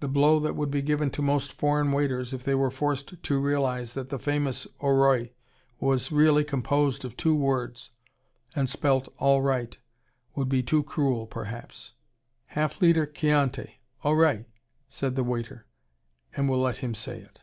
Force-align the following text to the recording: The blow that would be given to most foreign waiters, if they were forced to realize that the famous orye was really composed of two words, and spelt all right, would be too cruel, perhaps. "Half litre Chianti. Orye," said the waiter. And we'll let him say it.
The 0.00 0.08
blow 0.08 0.40
that 0.40 0.56
would 0.56 0.72
be 0.72 0.82
given 0.82 1.10
to 1.12 1.22
most 1.22 1.52
foreign 1.52 1.92
waiters, 1.92 2.32
if 2.32 2.42
they 2.42 2.56
were 2.56 2.72
forced 2.72 3.22
to 3.22 3.38
realize 3.40 3.92
that 3.94 4.08
the 4.08 4.18
famous 4.18 4.66
orye 4.82 5.30
was 5.78 6.10
really 6.10 6.42
composed 6.42 7.04
of 7.04 7.16
two 7.16 7.36
words, 7.36 7.92
and 8.56 8.68
spelt 8.68 9.14
all 9.18 9.42
right, 9.42 9.78
would 10.34 10.48
be 10.48 10.64
too 10.64 10.82
cruel, 10.82 11.24
perhaps. 11.24 11.92
"Half 12.46 12.82
litre 12.82 13.06
Chianti. 13.06 13.80
Orye," 14.04 14.46
said 14.88 15.14
the 15.14 15.22
waiter. 15.22 15.66
And 16.34 16.48
we'll 16.48 16.58
let 16.62 16.78
him 16.78 16.92
say 16.96 17.20
it. 17.20 17.38